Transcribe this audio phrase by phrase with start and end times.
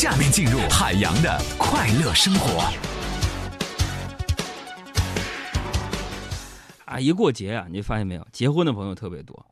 [0.00, 2.72] 下面进入海洋的快乐生活。
[6.86, 9.44] 啊，一过节啊，你发现没有，结婚的朋友特别多。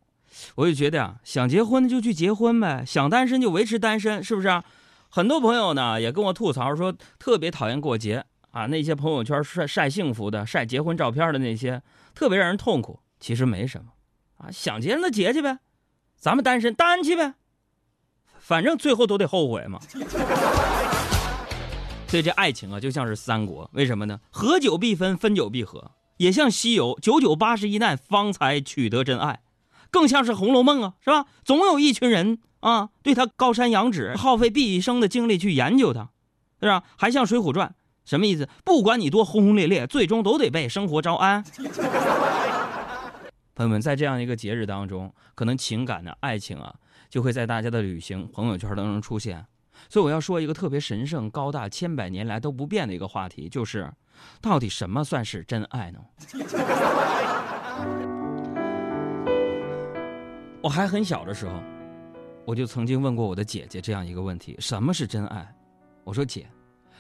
[0.55, 4.65] 我就觉得啊，想结婚的就去结婚呗，想单身就维持单身，是不是啊？
[5.11, 11.83] 很多朋友呢也跟我吐槽说，特别讨厌过节啊，那些朋友圈晒晒幸福的、晒结婚照片的那些，
[12.15, 13.01] 特别让人痛苦。
[13.21, 13.91] 其实没什么
[14.39, 15.59] 啊，想结那结去呗，
[16.17, 17.35] 咱们单身单去呗，
[18.49, 19.79] 反正最后都得后悔嘛。
[22.09, 24.19] 所以这爱情啊，就像是三国，为什么呢？
[24.31, 25.91] 合久必分，分久必合。
[26.17, 29.41] 也像西游，九九八十一难方才取得真爱，
[29.91, 31.27] 更像是《红楼梦》啊，是吧？
[31.45, 36.09] 总有一群人啊，对他高山仰止，耗费毕生的精力去研究他，
[36.63, 36.85] 是吧？
[36.97, 37.69] 还像《水浒传》，
[38.09, 38.49] 什么意思？
[38.65, 41.45] 不管你多轰轰烈烈，最终都得被生活招安。
[43.55, 46.75] 朋友们，在这样一个节日当中，可能情感的爱情啊，
[47.09, 49.47] 就会在大家的旅行朋友圈当中出现。
[49.89, 53.89] 所以我要说一个特别神圣、高大、千百年来都不变的一个话题，就是。
[54.41, 56.01] 到底什么算是真爱呢？
[60.61, 61.63] 我还很小的时候，
[62.45, 65.55] 我就曾经问过我的姐姐这样一个问题：什么是真爱？
[66.03, 66.51] 我说姐，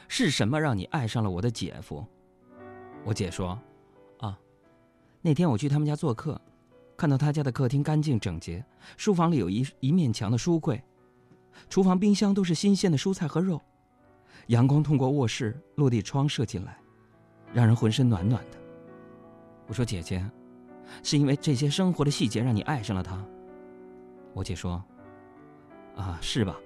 [0.07, 2.07] 是什么让你爱上了我的姐夫？
[3.05, 3.59] 我姐说，
[4.21, 4.39] 啊，
[5.21, 6.41] 那天我去他们家做客，
[6.99, 8.63] 看到他家的客厅干净整洁，
[8.97, 10.83] 书房里有一一面墙的书柜，
[11.71, 13.61] 厨房冰箱都是新鲜的蔬菜和肉，
[14.49, 16.77] 阳光通过卧室落地窗射进来。
[17.55, 18.59] 让人浑身暖暖的。
[19.67, 20.23] 我说：“姐姐，
[21.03, 23.25] 是因为这些生活的细节让你爱上了他。”
[24.35, 24.85] 我姐说
[25.97, 26.57] ：“啊，是吧？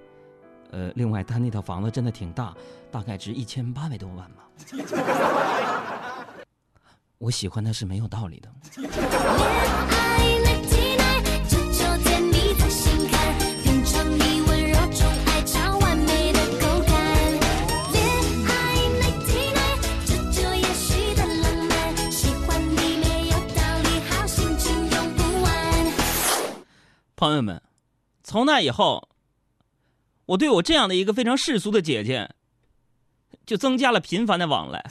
[0.71, 2.53] 呃，另外他那套房子真的挺大，
[2.91, 4.49] 大概值一千八百多万吧。
[7.23, 8.49] 我喜欢他是没有道理的。”
[27.15, 27.61] 朋友们，
[28.21, 29.07] 从那以后，
[30.25, 32.29] 我对我这样的一个非常世俗的姐姐，
[33.45, 34.83] 就增加了频繁的往来。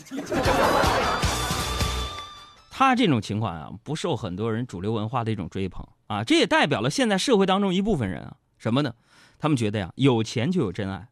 [2.88, 8.94] 他这种情况啊，不受很多人主流文化的一种追捧啊，这也代表了现在社会当中一部分人啊，什么呢？
[9.38, 11.08] 他们觉得呀，有钱就有真爱。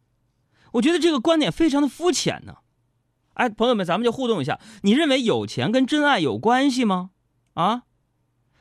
[0.73, 2.57] 我觉得这个观点非常的肤浅呢。
[3.35, 7.11] 哎，朋友们，咱们就互动一下，你认为有钱跟真爱有关系吗？
[7.55, 7.83] 啊？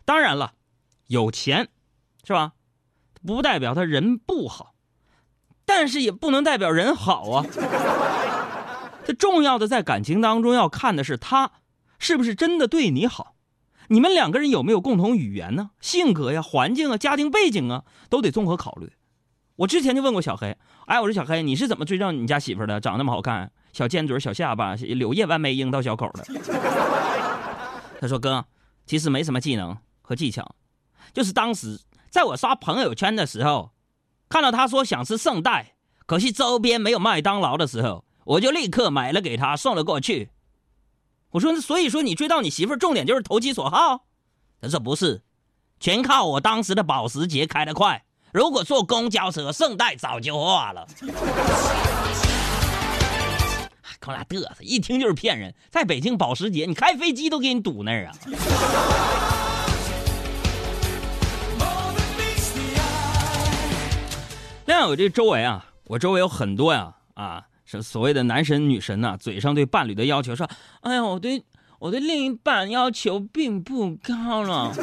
[0.05, 0.53] 当然了，
[1.07, 1.69] 有钱。
[2.23, 2.53] 是吧？
[3.25, 4.75] 不代表他人不好，
[5.65, 7.45] 但是也不能代表人好啊。
[9.03, 11.51] 这重要的在感情当中要看的是他
[11.99, 13.35] 是不是真的对你好，
[13.89, 15.71] 你们两个人有没有共同语言呢？
[15.79, 18.91] 性格呀、环境啊、家庭背景啊，都得综合考虑。
[19.57, 22.79] 我之前就问过小黑，哎，我说小黑，你是怎么追上你家媳妇的？
[22.79, 26.25] 长那么好看，小尖嘴、小下巴，柳叶弯眉、樱桃小口的。
[27.99, 28.45] 他说哥，
[28.85, 30.55] 其实没什么技能和技巧，
[31.13, 31.79] 就是当时。
[32.09, 33.71] 在我刷朋友圈的时候，
[34.29, 35.75] 看到他说想吃圣代，
[36.07, 40.29] 可惜周边没有麦当劳的时候，我就立刻买了给他送了过去。
[41.31, 44.05] 我说，所以说你追到你媳妇儿重点就是投其所好？
[44.59, 45.21] 他说不是，
[45.79, 48.03] 全靠我当时的保时捷开得快。
[48.33, 50.87] 如果坐公交车，圣代早就化了。
[53.99, 55.53] 跟我俩嘚瑟，一听就是骗人。
[55.69, 58.15] 在北京保时捷，你开飞机都给你堵那儿啊。
[64.65, 67.45] 那，我这周围啊，我周围有很多呀，啊，
[67.77, 70.49] 是所谓的男神女神呐，嘴上对伴侣的要求说
[70.81, 71.43] ：“哎呀，我对
[71.77, 74.73] 我对另一半要求并不高了，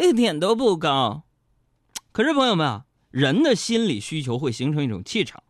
[0.00, 1.22] 一点都不高。”
[2.10, 5.42] 可是朋友们啊，人的心理需求会形成一种气场，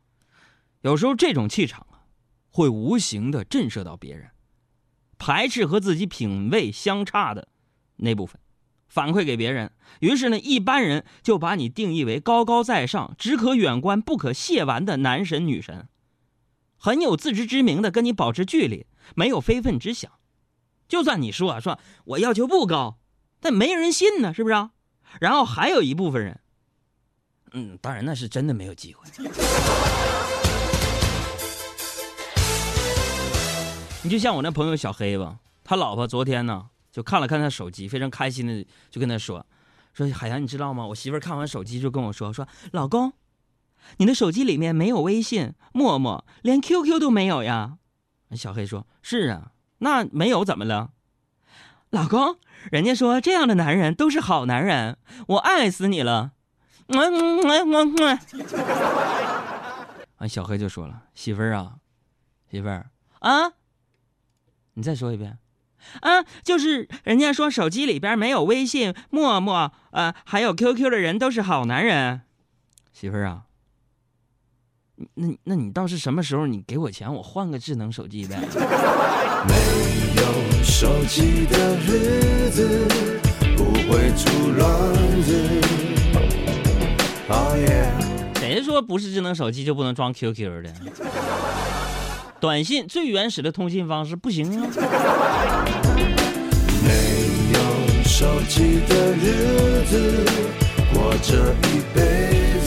[0.82, 2.04] 有时候这种气场啊，
[2.50, 4.30] 会无形的震慑到别人，
[5.16, 7.48] 排斥和自己品味相差的
[7.96, 8.38] 那部分。
[8.88, 15.88] 反馈给别人，于是呢，一般人就把你定义为高高在上、只可远观不可亵玩的男神女神，
[16.76, 20.10] 很有自知之明的跟你保持距离，没有非分之想。
[20.88, 22.98] 就算你说啊说我要求不高，
[23.40, 24.70] 但没人信呢，是不是啊？
[25.20, 26.40] 然后还有一部分人，
[27.52, 29.08] 嗯，当然那是真的没有机会。
[34.02, 36.68] 你就像我那朋友小黑吧，他老婆昨天呢。
[36.96, 39.44] 就看了看他手机，非常开心的就跟他说
[39.92, 40.86] ：“说海洋，你知道吗？
[40.86, 43.12] 我媳妇看完手机就跟我说：说老公，
[43.98, 47.76] 你的手机里面没有微信、陌陌，连 QQ 都没有呀。”
[48.32, 50.92] 小黑说：“是啊，那没有怎么了？
[51.90, 52.38] 老公，
[52.72, 54.96] 人家说这样的男人都是好男人，
[55.26, 56.32] 我爱死你了。”
[56.88, 58.18] 嗯嗯嗯嗯。
[60.16, 61.74] 完， 小黑就说了：“媳妇儿啊，
[62.50, 62.88] 媳妇儿
[63.18, 63.52] 啊，
[64.72, 65.36] 你再说一遍。”
[66.00, 72.22] 啊，就是人家说手机里边没有微信、陌陌，呃，还有 QQ 的人都是好男人。
[72.92, 73.42] 媳妇儿啊，
[75.14, 78.38] 那那你倒是什么时候你给我钱，我换个智能手机呗？
[79.46, 79.54] 没
[80.16, 82.88] 有手机的日子
[83.56, 85.60] 不会出乱子。
[87.28, 90.72] Oh yeah，谁说不是智能手机就不能装 QQ 的？
[92.38, 94.68] 短信最原始的通信方式不行啊！
[96.82, 96.90] 没
[97.52, 97.58] 有
[98.04, 100.24] 手机的日子
[100.92, 101.34] 过这
[101.68, 102.00] 一辈
[102.62, 102.66] 子。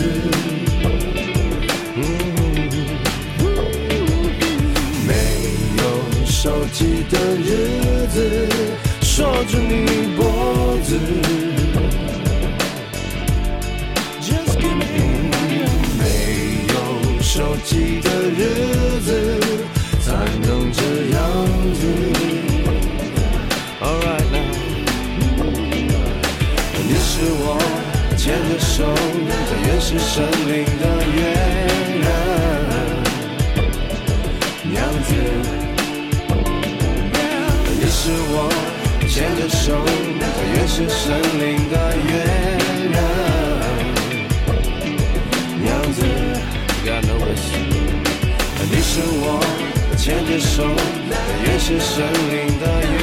[5.08, 5.14] 没
[5.78, 5.82] 有
[6.26, 8.18] 手机的日子
[9.02, 11.39] 锁住你脖子。
[29.80, 30.84] 在原始森林的
[31.16, 31.18] 月
[32.02, 32.06] 亮，
[34.70, 35.10] 娘子。
[37.80, 38.36] 你是我
[39.08, 39.72] 牵着手
[40.20, 40.24] 在
[40.54, 41.00] 原始森
[41.40, 42.12] 林的月
[42.92, 42.94] 亮，
[45.64, 45.98] 娘子。
[48.70, 49.40] 你是我
[49.98, 50.76] 牵着手
[51.10, 51.12] 在
[51.46, 52.98] 原始森林的月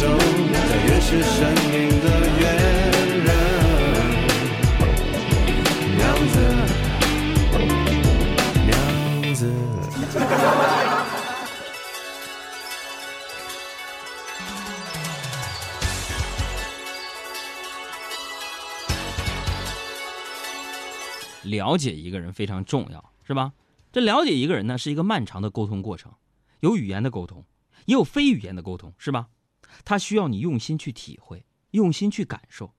[0.00, 0.16] 手在
[0.86, 2.04] 原始森林的
[2.40, 2.42] 月
[3.22, 3.28] 亮，
[5.94, 6.34] 娘子，
[8.64, 9.52] 娘子。
[21.42, 23.52] 了解一个人非常重要，是吧？
[23.92, 26.10] 这了解一个人呢，是一个漫长的沟通过程，
[26.60, 27.44] 有语言的沟通，
[27.84, 29.26] 也有非语言的沟通，是吧？
[29.84, 32.74] 他需要你用心去体会，用心去感受。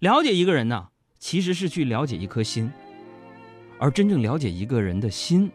[0.00, 0.88] 了解一个人呢，
[1.18, 2.70] 其实是去了解一颗心，
[3.78, 5.50] 而真正了解一个人的心，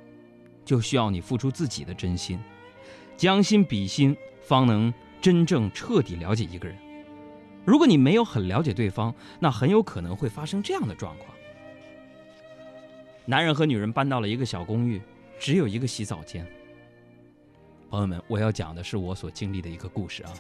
[0.64, 2.40] 就需要你付出自己的真心，
[3.16, 6.78] 将心比心，方能真正彻底了解一个人。
[7.66, 11.36] 如果你没有很了解对方，那很有可能会发生这样的状况。
[13.26, 15.02] 男人和女人搬到了一个小公寓，
[15.38, 16.48] 只有一个洗澡间。
[17.90, 20.34] 朋友们，我要讲的是我所经历的一个故事啊。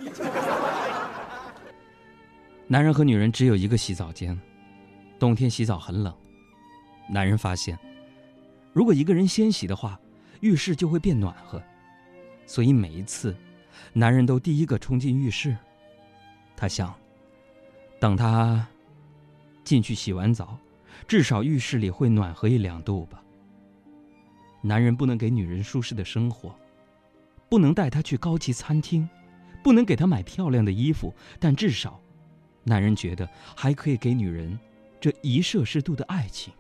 [2.68, 4.38] 男人和女人只有一个洗澡间，
[5.18, 6.14] 冬天洗澡很冷。
[7.10, 7.80] 男人发现，
[8.74, 9.98] 如果一个人先洗的话，
[10.42, 11.64] 浴室就会变暖和，
[12.46, 13.34] 所以每一次，
[13.94, 15.56] 男人都第一个冲进浴室。
[16.58, 16.94] 他想，
[17.98, 18.68] 等他
[19.64, 20.58] 进去洗完澡。
[21.08, 23.24] 至少浴室里会暖和一两度吧。
[24.62, 26.54] 男人不能给女人舒适的生活，
[27.50, 29.08] 不能带她去高级餐厅，
[29.64, 32.00] 不能给她买漂亮的衣服，但至少，
[32.64, 34.60] 男人觉得还可以给女人
[35.00, 36.54] 这一摄氏度的爱情。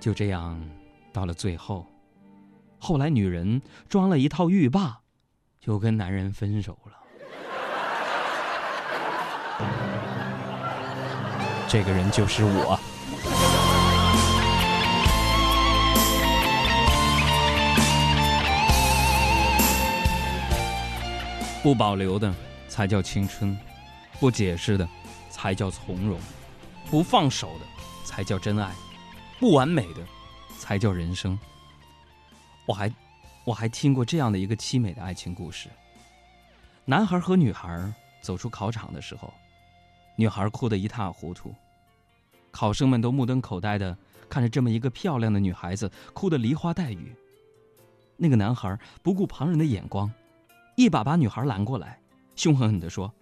[0.00, 0.60] 就这样，
[1.12, 1.86] 到了最后，
[2.78, 5.00] 后来女人装了一套浴霸，
[5.60, 6.92] 就跟男人分手了。
[11.68, 12.78] 这个人就是我。
[21.64, 22.30] 不保留的
[22.68, 23.58] 才叫青春，
[24.20, 24.86] 不解释的
[25.30, 26.20] 才叫从容，
[26.90, 27.64] 不放手的
[28.04, 28.70] 才叫真爱，
[29.40, 30.06] 不完美的
[30.58, 31.38] 才叫人生。
[32.66, 32.92] 我还
[33.46, 35.70] 我还听过这样的一个凄美的爱情故事：
[36.84, 37.90] 男孩和女孩
[38.20, 39.32] 走出考场的时候。
[40.16, 41.54] 女孩哭得一塌糊涂，
[42.50, 43.96] 考生们都目瞪口呆的
[44.28, 47.16] 看着这么一个漂亮的女孩子哭得梨花带雨。
[48.18, 50.12] 那个男孩不顾旁人的眼光，
[50.76, 52.00] 一把把女孩拦过来，
[52.36, 53.12] 凶狠狠地说：“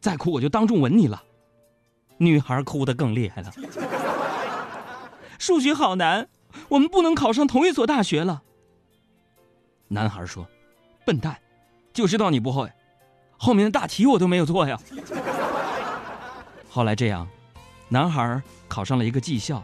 [0.00, 1.22] 再哭我就当众吻你了。”
[2.18, 3.52] 女孩哭得更厉害了。
[5.38, 6.28] 数学好难，
[6.68, 8.42] 我们不能考上同一所大学了。
[9.88, 10.46] 男孩说
[11.06, 11.38] ：“笨蛋，
[11.92, 12.72] 就知道你不会，
[13.36, 14.78] 后面的大题我都没有做呀。”
[16.68, 17.28] 后来这样，
[17.88, 19.62] 男孩考上了一个技校，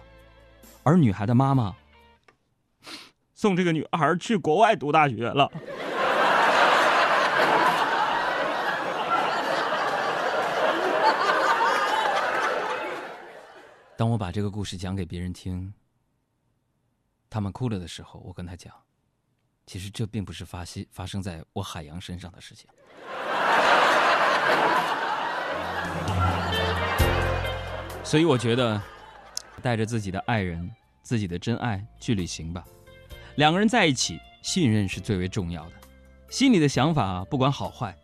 [0.83, 1.75] 而女孩的妈妈
[3.35, 5.50] 送这个女孩去国外读大学了。
[14.04, 15.73] 当我把这个故事讲给别人听
[17.30, 18.70] 他们哭了的时候我跟他讲
[19.64, 22.68] 其实这并不是发西发生在我海洋身上的事情。
[28.04, 28.78] 所以我觉得
[29.62, 30.70] 带着自己的爱人
[31.02, 32.62] 自己的真爱去旅行吧。
[33.37, 35.76] 两个人在一起信任是最为重要的。
[36.28, 37.96] 心里的想法不管好坏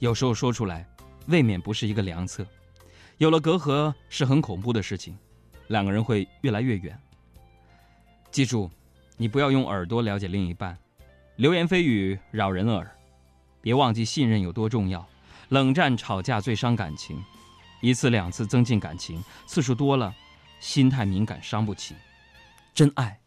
[0.00, 0.86] 有时候说出来
[1.28, 2.46] 未免不是一个良策。
[3.16, 5.16] 有了隔阂是很恐怖的事情
[5.68, 6.98] 两个人会越来越远。
[8.30, 8.70] 记住，
[9.16, 10.76] 你不要用耳朵了解另一半，
[11.36, 12.90] 流言蜚语扰人耳。
[13.60, 15.04] 别忘记信任有多重要，
[15.48, 17.20] 冷战吵架最伤感情，
[17.80, 20.14] 一次两次增进感情，次数多了，
[20.60, 21.94] 心态敏感伤不起。
[22.74, 23.18] 真爱，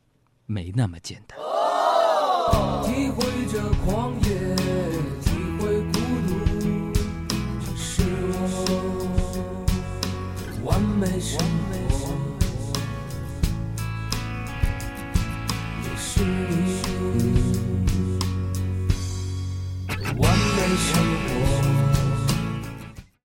[0.46, 1.38] 没那么简单。